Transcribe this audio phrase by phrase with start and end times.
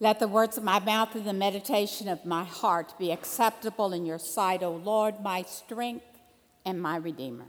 [0.00, 4.06] Let the words of my mouth and the meditation of my heart be acceptable in
[4.06, 6.06] your sight, O Lord, my strength
[6.64, 7.46] and my Redeemer.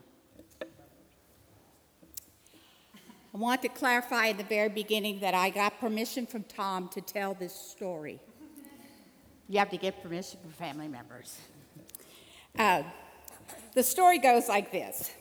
[3.31, 7.01] I want to clarify in the very beginning that I got permission from Tom to
[7.01, 8.19] tell this story.
[9.47, 11.37] You have to get permission from family members.
[12.57, 12.81] Uh,
[13.75, 15.11] the story goes like this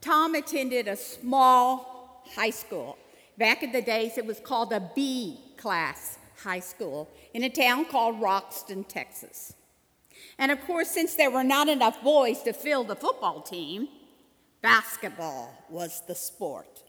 [0.00, 2.98] Tom attended a small high school.
[3.38, 7.84] Back in the days, it was called a B class high school in a town
[7.84, 9.54] called Roxton, Texas.
[10.38, 13.88] And of course, since there were not enough boys to fill the football team,
[14.62, 16.82] basketball was the sport.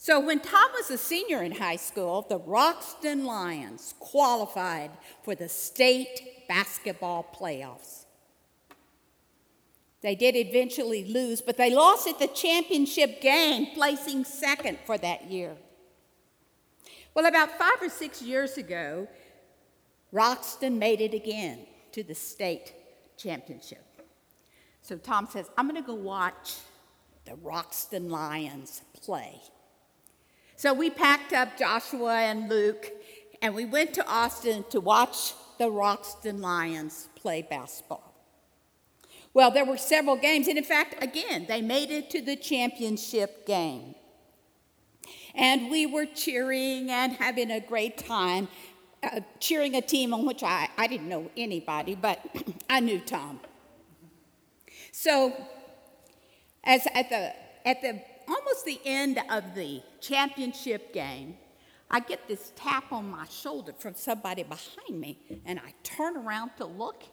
[0.00, 4.92] So when Tom was a senior in high school, the Roxton Lions qualified
[5.24, 8.04] for the state basketball playoffs.
[10.00, 15.28] They did eventually lose, but they lost at the championship game, placing second for that
[15.28, 15.56] year.
[17.18, 19.08] Well, about five or six years ago,
[20.12, 22.72] Roxton made it again to the state
[23.16, 23.84] championship.
[24.82, 26.54] So Tom says, I'm going to go watch
[27.24, 29.34] the Roxton Lions play.
[30.54, 32.88] So we packed up Joshua and Luke,
[33.42, 38.14] and we went to Austin to watch the Roxton Lions play basketball.
[39.34, 43.44] Well, there were several games, and in fact, again, they made it to the championship
[43.44, 43.96] game.
[45.38, 48.48] And we were cheering and having a great time,
[49.04, 52.20] uh, cheering a team on which I, I didn't know anybody, but
[52.68, 53.38] I knew Tom.
[54.90, 55.32] So,
[56.64, 57.32] as at the,
[57.64, 61.36] at the almost the end of the championship game,
[61.88, 66.50] I get this tap on my shoulder from somebody behind me, and I turn around
[66.58, 67.04] to look,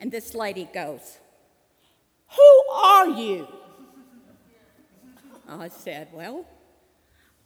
[0.00, 1.18] and this lady goes,
[2.30, 3.46] Who are you?
[5.46, 6.46] I said, Well,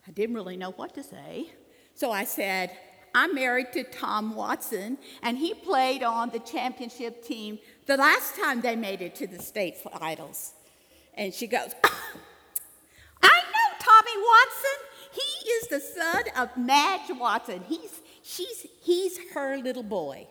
[0.06, 1.50] I didn't really know what to say.
[1.94, 2.70] So I said,
[3.14, 8.60] I'm married to Tom Watson, and he played on the championship team the last time
[8.60, 10.52] they made it to the state finals.
[11.14, 11.74] And she goes,
[13.22, 14.78] I know Tommy Watson.
[15.12, 17.62] He is the son of Madge Watson.
[17.66, 20.26] He's, she's, he's her little boy.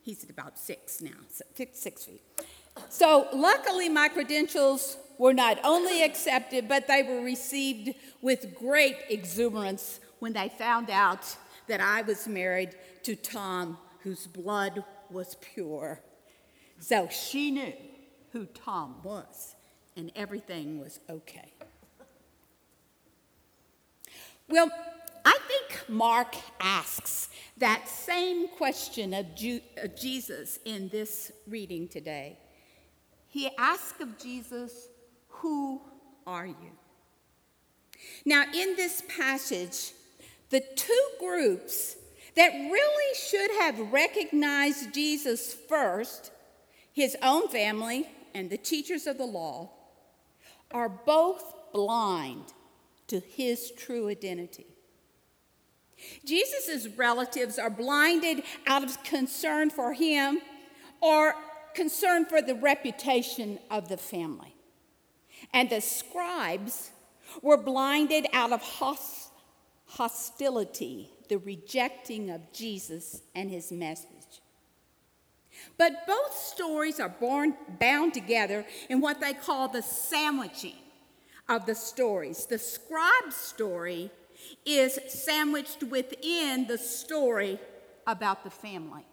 [0.00, 1.10] He's about six now,
[1.54, 2.22] six, six feet.
[2.88, 10.00] So luckily, my credentials were not only accepted, but they were received with great exuberance
[10.18, 11.36] when they found out
[11.68, 12.74] that I was married
[13.04, 16.00] to Tom, whose blood was pure.
[16.80, 17.72] So she knew
[18.32, 19.54] who Tom was,
[19.96, 21.52] and everything was okay.
[24.48, 24.70] Well,
[25.24, 32.38] I think Mark asks that same question of, Jesus in this reading today.
[33.34, 34.90] He asks of Jesus,
[35.26, 35.80] who
[36.24, 36.70] are you?
[38.24, 39.90] Now, in this passage,
[40.50, 41.96] the two groups
[42.36, 46.30] that really should have recognized Jesus first,
[46.92, 48.06] his own family
[48.36, 49.68] and the teachers of the law,
[50.70, 52.52] are both blind
[53.08, 54.66] to his true identity.
[56.24, 60.38] Jesus' relatives are blinded out of concern for him
[61.00, 61.34] or
[61.74, 64.54] concern for the reputation of the family.
[65.52, 66.90] And the scribes
[67.42, 68.62] were blinded out of
[69.86, 74.08] hostility, the rejecting of Jesus and his message.
[75.78, 80.76] But both stories are born, bound together in what they call the sandwiching
[81.48, 82.46] of the stories.
[82.46, 84.10] The scribe story
[84.64, 87.58] is sandwiched within the story
[88.06, 89.04] about the family.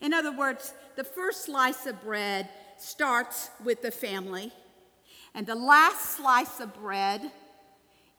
[0.00, 4.52] In other words, the first slice of bread starts with the family,
[5.34, 7.30] and the last slice of bread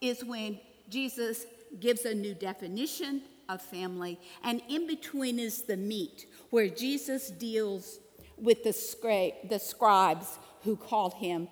[0.02, 0.60] is when
[0.90, 1.46] Jesus
[1.80, 8.00] gives a new definition of family, and in between is the meat, where Jesus deals
[8.38, 11.48] with the, the scribes who called him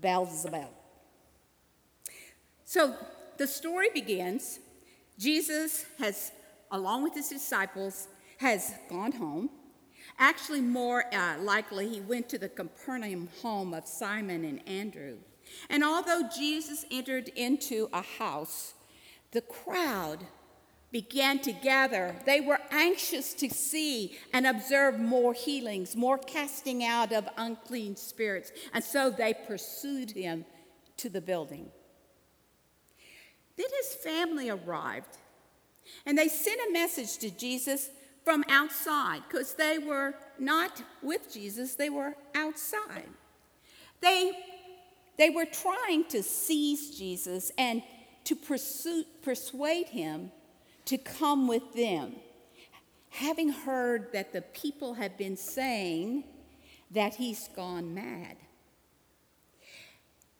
[0.00, 0.68] Beelzebub.
[2.64, 2.94] So
[3.36, 4.58] the story begins.
[5.18, 6.32] Jesus has,
[6.70, 8.08] along with his disciples,
[8.38, 9.50] has gone home.
[10.18, 15.16] Actually, more uh, likely, he went to the Capernaum home of Simon and Andrew.
[15.68, 18.74] And although Jesus entered into a house,
[19.32, 20.20] the crowd
[20.94, 22.14] began to gather.
[22.24, 28.52] They were anxious to see and observe more healings, more casting out of unclean spirits.
[28.72, 30.44] And so they pursued him
[30.98, 31.70] to the building.
[33.56, 35.16] Then his family arrived,
[36.06, 37.90] and they sent a message to Jesus
[38.24, 43.08] from outside because they were not with Jesus, they were outside.
[44.00, 44.32] They,
[45.18, 47.82] they were trying to seize Jesus and
[48.24, 50.32] to pursue, persuade him
[50.86, 52.14] to come with them,
[53.10, 56.24] having heard that the people have been saying
[56.90, 58.36] that he's gone mad.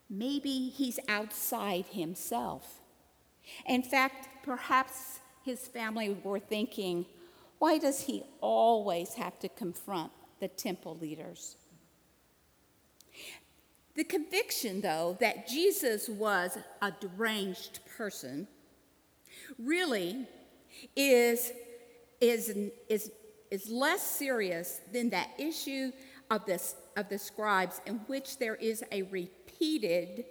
[0.09, 2.81] Maybe he's outside himself.
[3.67, 7.07] In fact, perhaps his family were thinking,
[7.65, 11.57] why does he always have to confront the temple leaders?
[13.95, 18.47] The conviction, though, that Jesus was a deranged person
[19.59, 20.27] really
[20.95, 21.53] is,
[22.21, 22.55] is,
[22.91, 23.11] is,
[23.51, 25.91] is less serious than that issue
[26.31, 30.27] of, this, of the scribes in which there is a repeated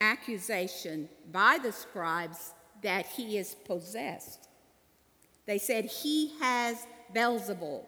[0.00, 4.48] accusation by the scribes that he is possessed.
[5.46, 7.84] They said, He has Beelzebul,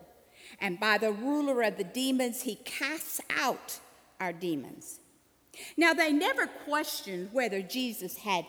[0.60, 3.80] and by the ruler of the demons, he casts out
[4.20, 5.00] our demons.
[5.76, 8.46] Now, they never questioned whether Jesus had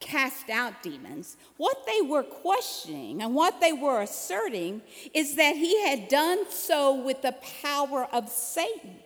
[0.00, 1.36] cast out demons.
[1.56, 4.82] What they were questioning and what they were asserting
[5.14, 8.96] is that he had done so with the power of Satan.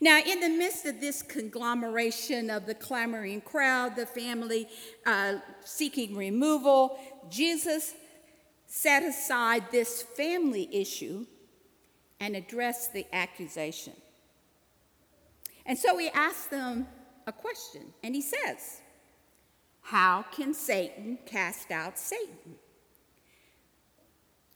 [0.00, 4.68] Now, in the midst of this conglomeration of the clamoring crowd, the family
[5.06, 6.98] uh, seeking removal,
[7.30, 7.94] Jesus
[8.66, 11.26] set aside this family issue
[12.20, 13.94] and addressed the accusation.
[15.66, 16.86] And so he asked them
[17.26, 18.80] a question, and he says,
[19.82, 22.56] How can Satan cast out Satan?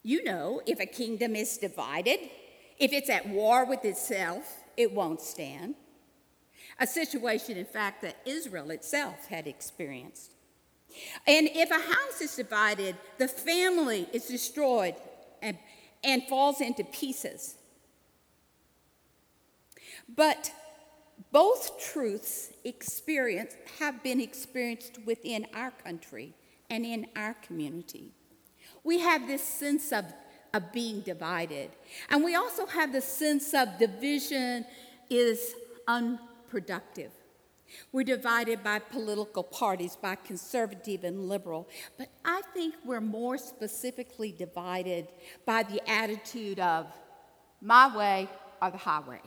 [0.02, 2.20] You know, if a kingdom is divided,
[2.78, 5.74] if it's at war with itself, it won't stand.
[6.78, 10.32] A situation, in fact, that Israel itself had experienced.
[11.26, 14.94] And if a house is divided, the family is destroyed
[15.42, 15.58] and,
[16.04, 17.56] and falls into pieces.
[20.14, 20.52] But
[21.32, 26.34] both truths experience have been experienced within our country
[26.70, 28.12] and in our community.
[28.84, 30.04] We have this sense of,
[30.56, 31.70] of being divided.
[32.10, 34.64] And we also have the sense of division
[35.10, 35.54] is
[35.86, 37.12] unproductive.
[37.92, 41.68] We're divided by political parties, by conservative and liberal,
[41.98, 45.08] but I think we're more specifically divided
[45.44, 46.86] by the attitude of
[47.60, 48.28] my way
[48.62, 49.20] or the highway.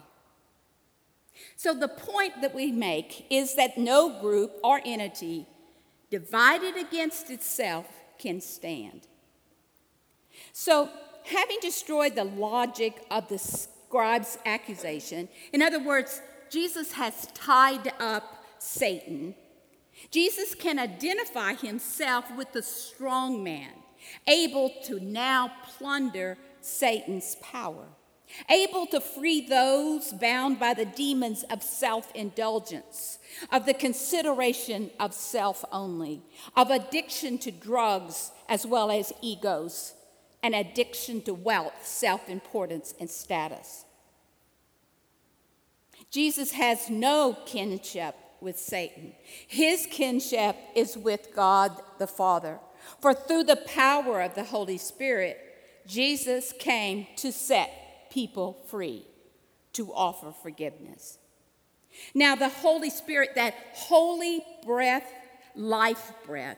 [1.55, 5.45] So, the point that we make is that no group or entity
[6.09, 7.85] divided against itself
[8.17, 9.07] can stand.
[10.51, 10.89] So,
[11.29, 18.43] having destroyed the logic of the scribe's accusation, in other words, Jesus has tied up
[18.57, 19.35] Satan.
[20.11, 23.71] Jesus can identify himself with the strong man,
[24.27, 27.85] able to now plunder Satan's power
[28.49, 33.19] able to free those bound by the demons of self indulgence,
[33.51, 36.21] of the consideration of self only,
[36.55, 39.93] of addiction to drugs as well as egos,
[40.41, 43.85] and addiction to wealth, self importance, and status.
[46.11, 49.13] Jesus has no kinship with Satan.
[49.47, 52.59] His kinship is with God the Father.
[53.01, 55.37] For through the power of the Holy Spirit,
[55.85, 59.05] Jesus came to set people free
[59.73, 61.17] to offer forgiveness.
[62.13, 65.11] Now, the Holy Spirit, that holy breath,
[65.55, 66.57] life breath,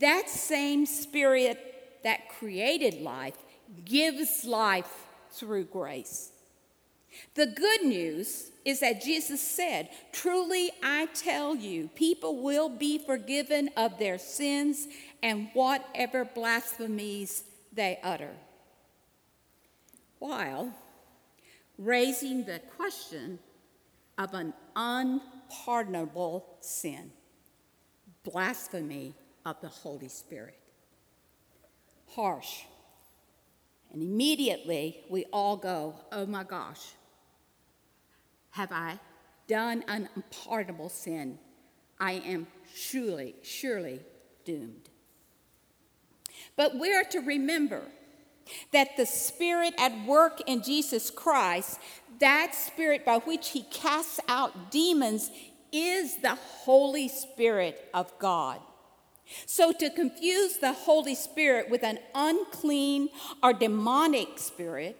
[0.00, 1.67] that same Spirit
[2.04, 3.36] that created life
[3.84, 6.30] gives life through grace.
[7.34, 13.70] The good news is that Jesus said, Truly I tell you, people will be forgiven
[13.76, 14.86] of their sins
[15.22, 18.32] and whatever blasphemies they utter
[20.18, 20.74] while
[21.76, 23.38] raising the question
[24.16, 27.12] of an unpardonable sin
[28.24, 29.14] blasphemy
[29.46, 30.57] of the Holy Spirit.
[32.18, 32.64] Harsh.
[33.92, 36.80] And immediately we all go, oh my gosh,
[38.50, 38.98] have I
[39.46, 41.38] done an unpardonable sin?
[42.00, 44.00] I am surely, surely
[44.44, 44.88] doomed.
[46.56, 47.82] But we are to remember
[48.72, 51.78] that the Spirit at work in Jesus Christ,
[52.18, 55.30] that Spirit by which He casts out demons,
[55.70, 58.58] is the Holy Spirit of God.
[59.46, 63.10] So, to confuse the Holy Spirit with an unclean
[63.42, 64.96] or demonic spirit,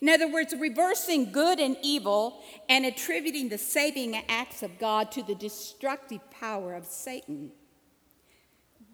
[0.00, 5.22] in other words, reversing good and evil and attributing the saving acts of God to
[5.22, 7.52] the destructive power of Satan,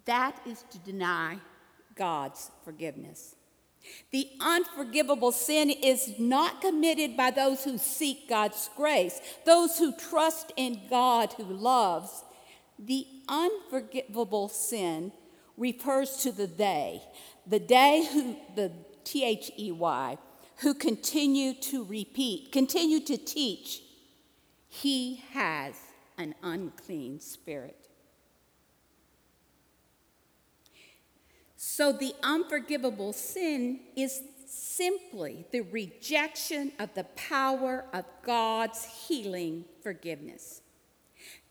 [0.04, 1.38] that is to deny
[1.94, 3.36] God's forgiveness.
[4.10, 10.52] The unforgivable sin is not committed by those who seek God's grace, those who trust
[10.56, 12.24] in God who loves.
[12.82, 15.12] The unforgivable sin
[15.58, 17.02] refers to the they,
[17.46, 18.72] the they who, the
[19.04, 20.16] T H E Y,
[20.60, 23.82] who continue to repeat, continue to teach,
[24.68, 25.74] he has
[26.16, 27.88] an unclean spirit.
[31.56, 40.62] So the unforgivable sin is simply the rejection of the power of God's healing forgiveness.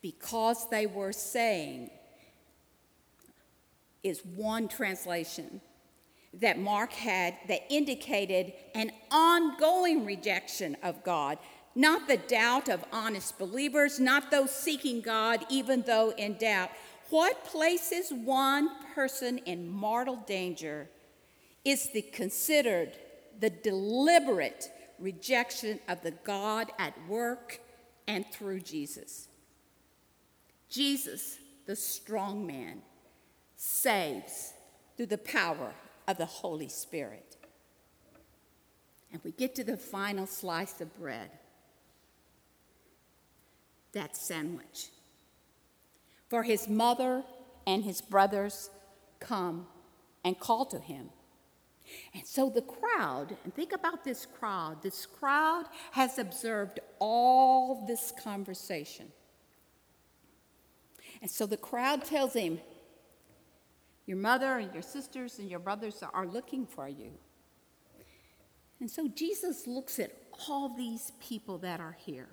[0.02, 1.90] Because they were saying,
[4.04, 5.62] is one translation
[6.34, 11.38] that Mark had that indicated an ongoing rejection of God,
[11.76, 16.70] not the doubt of honest believers, not those seeking God even though in doubt.
[17.10, 20.90] What places one person in mortal danger
[21.66, 22.94] is the considered,
[23.40, 27.60] the deliberate rejection of the God at work
[28.08, 29.29] and through Jesus.
[30.70, 32.82] Jesus, the strong man,
[33.56, 34.54] saves
[34.96, 35.74] through the power
[36.08, 37.38] of the Holy Spirit.
[39.12, 41.32] And we get to the final slice of bread
[43.94, 44.90] that sandwich.
[46.30, 47.24] For his mother
[47.66, 48.70] and his brothers
[49.20, 49.68] come
[50.24, 51.10] and call to him.
[52.14, 58.14] And so the crowd, and think about this crowd, this crowd has observed all this
[58.24, 59.08] conversation.
[61.22, 62.60] And so the crowd tells him,
[64.06, 67.12] Your mother and your sisters and your brothers are looking for you.
[68.80, 70.12] And so Jesus looks at
[70.48, 72.30] all these people that are here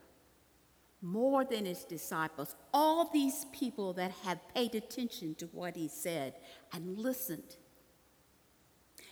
[1.03, 6.35] more than his disciples, all these people that have paid attention to what he said
[6.73, 7.57] and listened.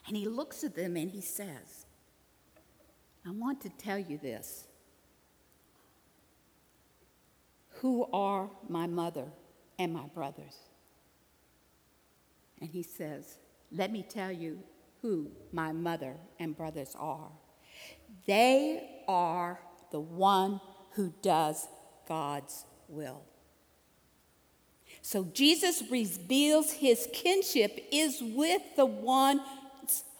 [0.06, 1.86] And he looks at them and he says,
[3.26, 4.64] I want to tell you this.
[7.80, 9.26] Who are my mother
[9.78, 10.56] and my brothers?
[12.60, 13.38] And he says,
[13.70, 14.60] Let me tell you
[15.02, 17.30] who my mother and brothers are.
[18.26, 20.60] They are the one
[20.92, 21.68] who does
[22.08, 23.22] God's will.
[25.02, 29.40] So Jesus reveals his kinship is with the one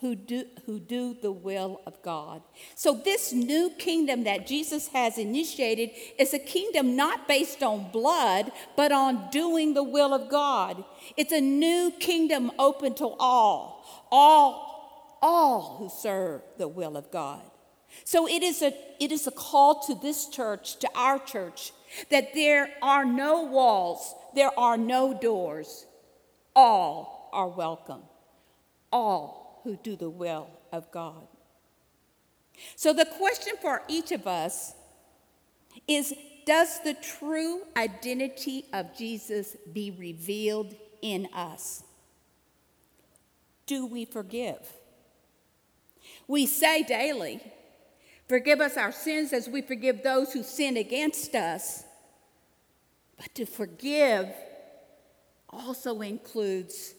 [0.00, 2.42] who do, who do the will of God.
[2.74, 8.52] So, this new kingdom that Jesus has initiated is a kingdom not based on blood,
[8.76, 10.84] but on doing the will of God.
[11.16, 17.42] It's a new kingdom open to all, all, all who serve the will of God.
[18.04, 21.72] So, it is a, it is a call to this church, to our church,
[22.10, 25.86] that there are no walls, there are no doors.
[26.54, 28.02] All are welcome.
[28.92, 31.26] All who do the will of God.
[32.76, 34.74] So, the question for each of us
[35.88, 36.14] is
[36.46, 41.82] Does the true identity of Jesus be revealed in us?
[43.66, 44.60] Do we forgive?
[46.28, 47.40] We say daily,
[48.28, 51.84] Forgive us our sins as we forgive those who sin against us.
[53.18, 54.28] But to forgive
[55.50, 56.94] also includes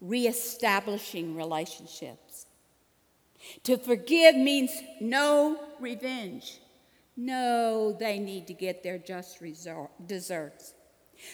[0.00, 2.46] reestablishing relationships.
[3.64, 6.60] To forgive means no revenge.
[7.16, 9.42] No, they need to get their just
[10.06, 10.74] deserts.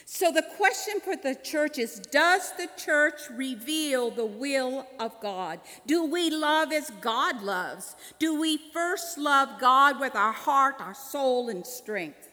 [0.05, 5.61] So the question for the church is Does the church reveal the will of God?
[5.87, 7.97] Do we love as God loves?
[8.19, 12.29] Do we first love God with our heart, our soul, and strength?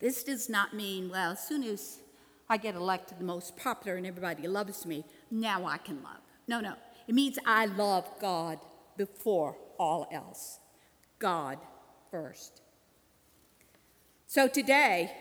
[0.00, 1.98] This does not mean, well, as soon as
[2.48, 6.20] I get elected the most popular and everybody loves me, now I can love.
[6.46, 6.74] No, no.
[7.06, 8.58] It means I love God
[8.96, 10.58] before all else.
[11.18, 11.58] God
[12.10, 12.60] first.
[14.26, 15.12] So today,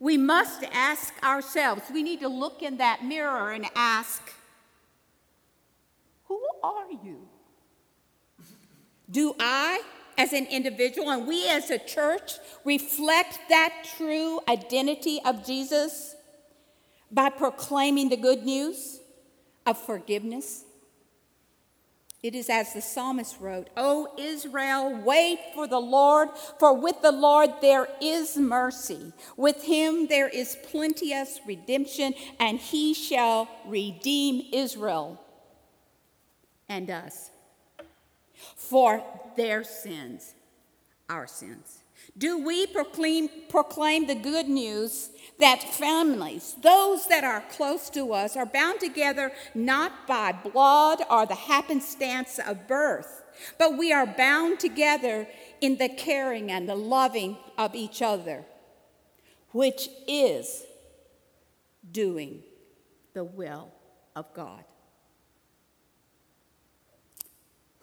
[0.00, 4.22] we must ask ourselves, we need to look in that mirror and ask,
[6.24, 7.28] Who are you?
[9.10, 9.82] Do I,
[10.18, 12.32] as an individual, and we as a church,
[12.64, 16.16] reflect that true identity of Jesus
[17.10, 18.98] by proclaiming the good news
[19.64, 20.64] of forgiveness?
[22.20, 27.12] It is as the psalmist wrote, O Israel, wait for the Lord, for with the
[27.12, 29.12] Lord there is mercy.
[29.36, 35.22] With him there is plenteous redemption, and he shall redeem Israel
[36.68, 37.30] and us
[38.56, 39.02] for
[39.36, 40.34] their sins,
[41.08, 41.78] our sins.
[42.16, 48.36] Do we proclaim, proclaim the good news that families, those that are close to us,
[48.36, 53.22] are bound together not by blood or the happenstance of birth,
[53.58, 55.28] but we are bound together
[55.60, 58.44] in the caring and the loving of each other,
[59.52, 60.64] which is
[61.90, 62.42] doing
[63.14, 63.70] the will
[64.16, 64.64] of God.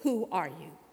[0.05, 0.84] Who are you?